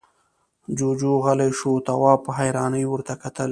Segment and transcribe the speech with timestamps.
[0.77, 3.49] جُوجُو غلی شو، تواب په حيرانۍ ورته کتل…